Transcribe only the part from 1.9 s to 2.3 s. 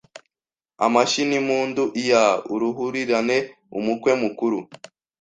ia